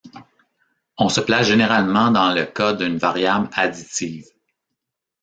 [0.97, 4.25] On se place généralement dans le cas d'une variable additive.